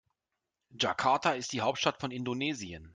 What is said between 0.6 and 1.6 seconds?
Jakarta ist